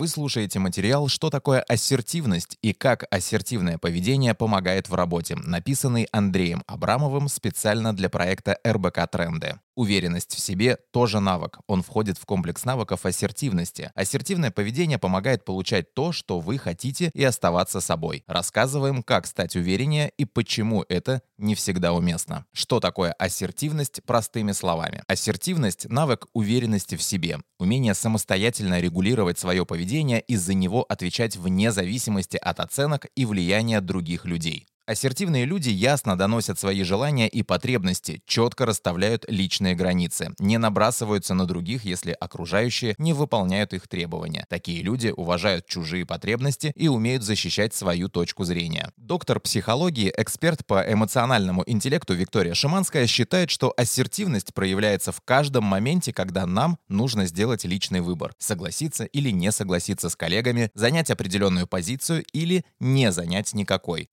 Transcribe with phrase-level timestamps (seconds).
[0.00, 6.62] Вы слушаете материал «Что такое ассертивность и как ассертивное поведение помогает в работе», написанный Андреем
[6.66, 9.60] Абрамовым специально для проекта РБК Тренды.
[9.80, 11.60] Уверенность в себе тоже навык.
[11.66, 13.90] Он входит в комплекс навыков ассертивности.
[13.94, 18.22] Ассертивное поведение помогает получать то, что вы хотите, и оставаться собой.
[18.26, 22.44] Рассказываем, как стать увереннее и почему это не всегда уместно.
[22.52, 25.02] Что такое ассертивность простыми словами?
[25.06, 31.72] Ассертивность– навык уверенности в себе, умение самостоятельно регулировать свое поведение и за него отвечать вне
[31.72, 34.66] зависимости от оценок и влияния других людей.
[34.86, 41.46] Ассертивные люди ясно доносят свои желания и потребности, четко расставляют личные границы, не набрасываются на
[41.46, 44.46] других, если окружающие не выполняют их требования.
[44.48, 48.90] Такие люди уважают чужие потребности и умеют защищать свою точку зрения.
[48.96, 56.12] Доктор психологии, эксперт по эмоциональному интеллекту Виктория Шиманская считает, что ассертивность проявляется в каждом моменте,
[56.12, 62.24] когда нам нужно сделать личный выбор, согласиться или не согласиться с коллегами, занять определенную позицию
[62.32, 64.08] или не занять никакой.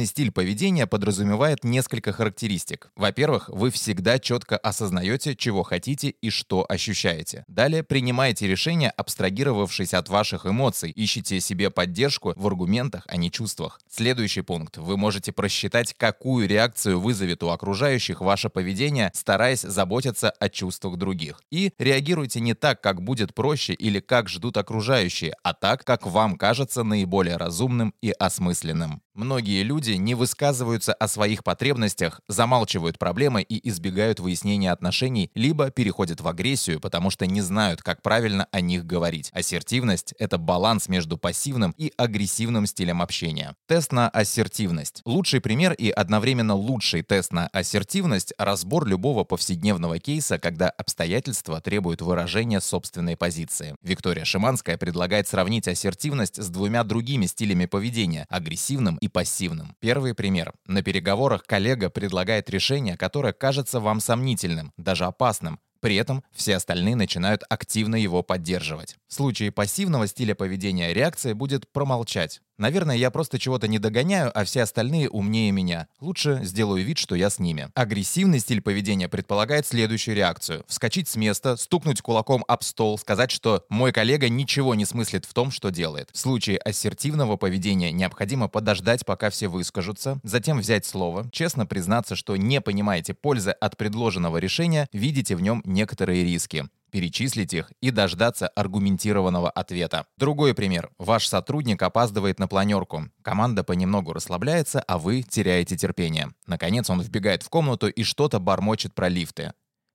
[0.00, 2.90] Ассертивный стиль поведения подразумевает несколько характеристик.
[2.96, 7.44] Во-первых, вы всегда четко осознаете, чего хотите и что ощущаете.
[7.48, 13.78] Далее принимаете решения, абстрагировавшись от ваших эмоций, ищете себе поддержку в аргументах, а не чувствах.
[13.90, 14.78] Следующий пункт.
[14.78, 21.42] Вы можете просчитать, какую реакцию вызовет у окружающих ваше поведение, стараясь заботиться о чувствах других.
[21.50, 26.36] И реагируйте не так, как будет проще или как ждут окружающие, а так, как вам
[26.36, 29.02] кажется наиболее разумным и осмысленным.
[29.20, 36.22] Многие люди не высказываются о своих потребностях, замалчивают проблемы и избегают выяснения отношений, либо переходят
[36.22, 39.28] в агрессию, потому что не знают, как правильно о них говорить.
[39.34, 43.54] Ассертивность— это баланс между пассивным и агрессивным стилем общения.
[43.66, 45.02] Тест на ассертивность.
[45.04, 52.00] Лучший пример и одновременно лучший тест на ассертивность— разбор любого повседневного кейса, когда обстоятельства требуют
[52.00, 53.76] выражения собственной позиции.
[53.82, 59.76] Виктория Шиманская предлагает сравнить ассертивность с двумя другими стилями поведения— агрессивным и пассивным.
[59.80, 60.52] Первый пример.
[60.66, 66.94] На переговорах коллега предлагает решение, которое кажется вам сомнительным, даже опасным, при этом все остальные
[66.94, 68.96] начинают активно его поддерживать.
[69.08, 72.40] В случае пассивного стиля поведения реакция будет промолчать.
[72.60, 75.88] Наверное, я просто чего-то не догоняю, а все остальные умнее меня.
[75.98, 77.70] Лучше сделаю вид, что я с ними.
[77.74, 80.62] Агрессивный стиль поведения предполагает следующую реакцию.
[80.68, 85.32] Вскочить с места, стукнуть кулаком об стол, сказать, что мой коллега ничего не смыслит в
[85.32, 86.10] том, что делает.
[86.12, 92.36] В случае ассертивного поведения необходимо подождать, пока все выскажутся, затем взять слово, честно признаться, что
[92.36, 98.48] не понимаете пользы от предложенного решения, видите в нем некоторые риски перечислить их и дождаться
[98.48, 100.06] аргументированного ответа.
[100.16, 100.90] Другой пример.
[100.98, 103.08] Ваш сотрудник опаздывает на планерку.
[103.22, 106.32] Команда понемногу расслабляется, а вы теряете терпение.
[106.46, 109.52] Наконец он вбегает в комнату и что-то бормочет про лифты.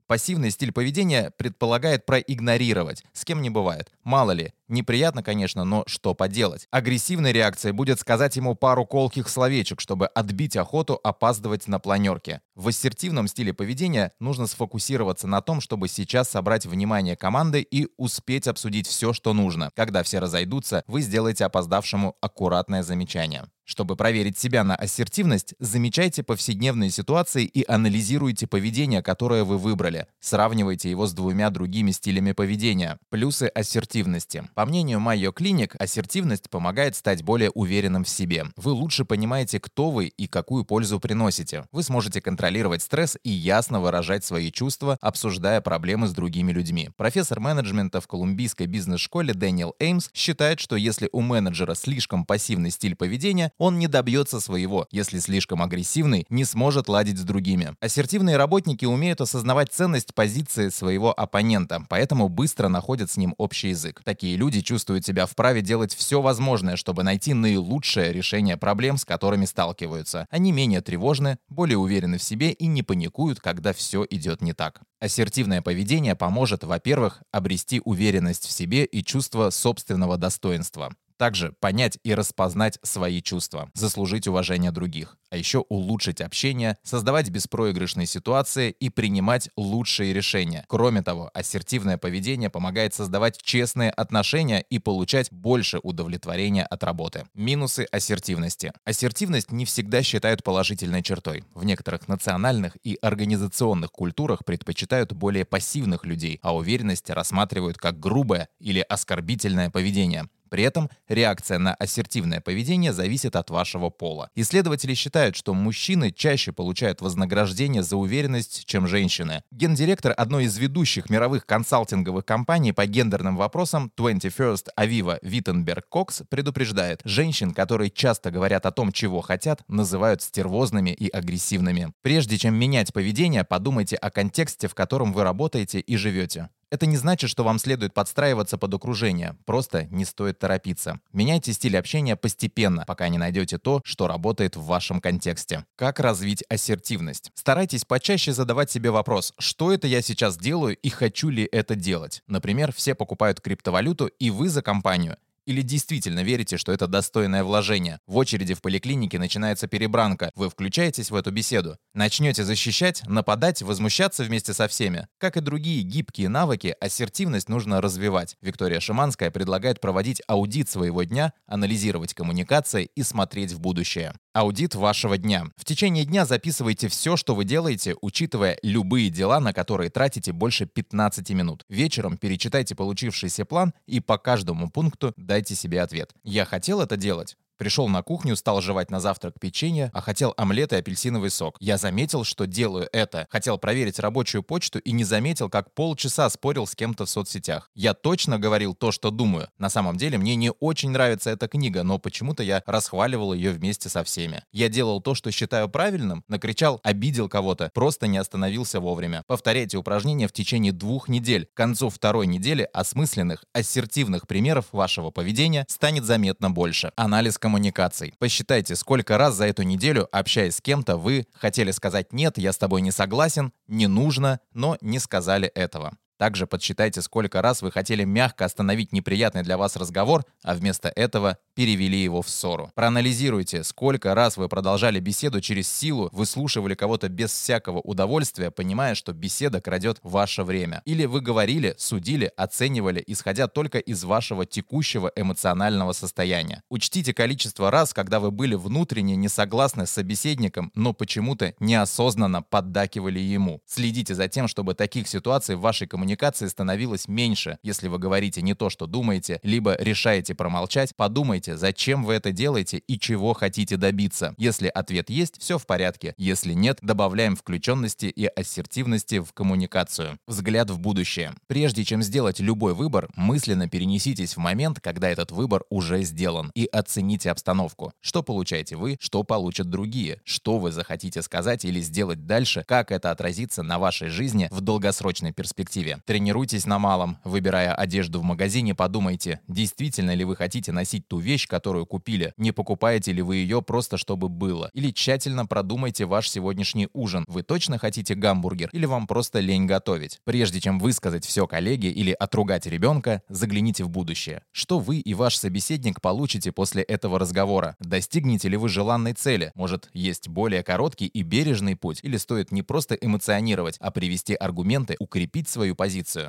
[0.08, 3.04] Пассивный стиль поведения предполагает проигнорировать.
[3.12, 3.92] С кем не бывает.
[4.04, 6.68] Мало ли, неприятно, конечно, но что поделать.
[6.72, 12.42] Агрессивной реакцией будет сказать ему пару колких словечек, чтобы отбить охоту опаздывать на планерке.
[12.56, 18.48] В ассертивном стиле поведения нужно сфокусироваться на том, чтобы сейчас собрать внимание команды и успеть
[18.48, 19.72] обсудить все, что нужно.
[19.76, 23.46] Когда все разойдутся, вы сделаете опоздавшему аккуратное замечание.
[23.66, 30.06] Чтобы проверить себя на ассертивность, замечайте повседневные ситуации и анализируйте поведение, которое вы выбрали.
[30.20, 33.00] Сравнивайте его с двумя другими стилями поведения.
[33.10, 34.48] Плюсы ассертивности.
[34.56, 38.46] По мнению Майо Клиник, ассертивность помогает стать более уверенным в себе.
[38.56, 41.66] Вы лучше понимаете, кто вы и какую пользу приносите.
[41.74, 46.90] Вы сможете контролировать стресс и ясно выражать свои чувства, обсуждая проблемы с другими людьми.
[46.96, 52.96] Профессор менеджмента в Колумбийской бизнес-школе Дэниел Эймс считает, что если у менеджера слишком пассивный стиль
[52.96, 54.88] поведения, он не добьется своего.
[54.90, 57.76] Если слишком агрессивный, не сможет ладить с другими.
[57.82, 64.02] Ассертивные работники умеют осознавать ценность позиции своего оппонента, поэтому быстро находят с ним общий язык.
[64.06, 69.46] Такие люди чувствуют себя вправе делать все возможное, чтобы найти наилучшее решение проблем, с которыми
[69.46, 70.28] сталкиваются.
[70.30, 74.82] Они менее тревожны, более уверены в себе и не паникуют, когда все идет не так.
[75.00, 80.94] Ассертивное поведение поможет, во-первых, обрести уверенность в себе и чувство собственного достоинства.
[81.18, 88.06] Также понять и распознать свои чувства, заслужить уважение других, а еще улучшить общение, создавать беспроигрышные
[88.06, 90.66] ситуации и принимать лучшие решения.
[90.68, 97.26] Кроме того, ассертивное поведение помогает создавать честные отношения и получать больше удовлетворения от работы.
[97.34, 98.74] Минусы ассертивности.
[98.84, 101.46] Ассертивность не всегда считают положительной чертой.
[101.54, 108.50] В некоторых национальных и организационных культурах предпочитают более пассивных людей, а уверенность рассматривают как грубое
[108.60, 110.28] или оскорбительное поведение.
[110.50, 114.30] При этом реакция на ассертивное поведение зависит от вашего пола.
[114.36, 119.44] Исследователи считают, что мужчины чаще получают вознаграждение за уверенность, чем женщины.
[119.52, 127.02] Гендиректор одной из ведущих мировых консалтинговых компаний по гендерным вопросам 21st Aviva Виттенберг Кокс предупреждает,
[127.04, 131.94] женщин, которые часто говорят о том, чего хотят, называют стервозными и агрессивными.
[132.02, 136.50] Прежде чем менять поведение, подумайте о контексте, в котором вы работаете и живете.
[136.76, 141.00] Это не значит, что вам следует подстраиваться под окружение, просто не стоит торопиться.
[141.14, 145.64] Меняйте стиль общения постепенно, пока не найдете то, что работает в вашем контексте.
[145.78, 147.32] Как развить ассертивность?
[147.34, 152.24] Старайтесь почаще задавать себе вопрос, что это я сейчас делаю и хочу ли это делать.
[152.28, 155.16] Например, все покупают криптовалюту и вы за компанию.
[155.46, 158.00] Или действительно верите, что это достойное вложение?
[158.08, 160.32] В очереди в поликлинике начинается перебранка.
[160.36, 161.78] Вы включаетесь в эту беседу.
[161.94, 165.08] Начнете защищать, нападать, возмущаться вместе со всеми.
[165.20, 168.36] Как и другие гибкие навыки, ассертивность нужно развивать.
[168.42, 174.14] Виктория Шиманская предлагает проводить аудит своего дня, анализировать коммуникации и смотреть в будущее.
[174.36, 175.46] Аудит вашего дня.
[175.56, 180.66] В течение дня записывайте все, что вы делаете, учитывая любые дела, на которые тратите больше
[180.66, 181.64] 15 минут.
[181.70, 186.12] Вечером перечитайте получившийся план и по каждому пункту дайте себе ответ.
[186.26, 187.38] Я хотел это делать?
[187.58, 191.56] Пришел на кухню, стал жевать на завтрак печенье, а хотел омлет и апельсиновый сок.
[191.60, 193.28] Я заметил, что делаю это.
[193.30, 197.70] Хотел проверить рабочую почту и не заметил, как полчаса спорил с кем-то в соцсетях.
[197.74, 199.48] Я точно говорил то, что думаю.
[199.58, 203.88] На самом деле мне не очень нравится эта книга, но почему-то я расхваливал ее вместе
[203.88, 204.44] со всеми.
[204.52, 209.24] Я делал то, что считаю правильным, накричал, обидел кого-то, просто не остановился вовремя.
[209.28, 211.48] Повторяйте упражнения в течение двух недель.
[211.54, 216.92] К концу второй недели осмысленных, ассертивных примеров вашего поведения станет заметно больше.
[216.96, 218.16] Анализ коммуникаций.
[218.18, 222.58] Посчитайте, сколько раз за эту неделю, общаясь с кем-то, вы хотели сказать «нет, я с
[222.58, 225.94] тобой не согласен», «не нужно», но не сказали этого.
[226.18, 231.38] Также подсчитайте, сколько раз вы хотели мягко остановить неприятный для вас разговор, а вместо этого
[231.56, 232.72] перевели его в ссору.
[232.74, 239.12] Проанализируйте, сколько раз вы продолжали беседу через силу, выслушивали кого-то без всякого удовольствия, понимая, что
[239.12, 240.82] беседа крадет ваше время.
[240.86, 246.64] Или вы говорили, судили, оценивали, исходя только из вашего текущего эмоционального состояния.
[246.70, 253.20] Учтите количество раз, когда вы были внутренне не согласны с собеседником, но почему-то неосознанно поддакивали
[253.20, 253.62] ему.
[253.66, 256.05] Следите за тем, чтобы таких ситуаций в вашей коммуникации
[256.50, 257.58] становилось меньше.
[257.64, 262.78] Если вы говорите не то, что думаете, либо решаете промолчать, Подумайте, зачем вы это делаете
[262.80, 264.34] и чего хотите добиться.
[264.38, 266.16] Если ответ есть, все в порядке.
[266.18, 270.18] Если нет, добавляем включенности и ассертивности в коммуникацию.
[270.26, 271.36] Взгляд в будущее.
[271.48, 276.66] Прежде чем сделать любой выбор, мысленно перенеситесь в момент, когда этот выбор уже сделан, и
[276.66, 277.94] оцените обстановку.
[278.02, 283.12] Что получаете вы, что получат другие, что вы захотите сказать или сделать дальше, как это
[283.12, 285.95] отразится на вашей жизни в долгосрочной перспективе.
[286.06, 287.18] Тренируйтесь на малом.
[287.24, 292.34] Выбирая одежду в магазине, подумайте, действительно ли вы хотите носить ту вещь, которую купили.
[292.38, 294.70] Не покупаете ли вы ее просто чтобы было?
[294.74, 297.26] Или тщательно продумайте ваш сегодняшний ужин.
[297.28, 300.20] Вы точно хотите гамбургер или вам просто лень готовить?
[300.24, 304.42] Прежде чем высказать все коллеге или отругать ребенка, загляните в будущее.
[304.52, 307.76] Что вы и ваш собеседник получите после этого разговора?
[307.80, 309.52] Достигнете ли вы желанной цели?
[309.56, 312.00] Может, есть более короткий и бережный путь?
[312.04, 315.85] Или стоит не просто эмоционировать, а привести аргументы, укрепить свою позицию?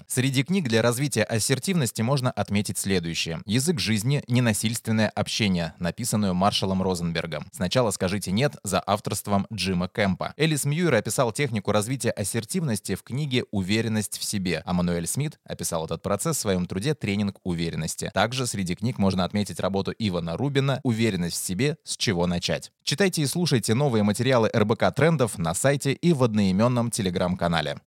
[0.08, 3.40] Среди книг для развития ассертивности можно отметить следующее.
[3.46, 7.46] Язык жизни, ненасильственный «Осмысленное общение», написанную Маршалом Розенбергом.
[7.52, 10.34] Сначала скажите «нет» за авторством Джима Кэмпа.
[10.36, 15.84] Элис Мьюер описал технику развития ассертивности в книге «Уверенность в себе», а Мануэль Смит описал
[15.84, 18.10] этот процесс в своем труде «Тренинг уверенности».
[18.14, 21.76] Также среди книг можно отметить работу Ивана Рубина «Уверенность в себе.
[21.84, 22.72] С чего начать».
[22.82, 27.78] Читайте и слушайте новые материалы РБК трендов на сайте и в одноименном телеграм-канале.